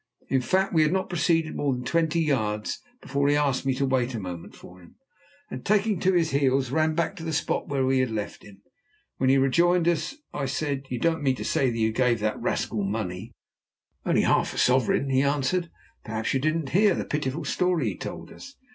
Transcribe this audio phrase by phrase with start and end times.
[0.29, 3.85] In fact, we had not proceeded more than twenty yards before he asked me to
[3.85, 4.95] wait a moment for him,
[5.51, 8.63] and taking to his heels ran back to the spot where we had left him.
[9.17, 12.41] When he rejoined us I said: "You don't mean to say that you gave that
[12.41, 13.33] rascal money?"
[14.03, 15.69] "Only half a sovereign," he answered.
[16.03, 18.55] "Perhaps you didn't hear the pitiful story he told us?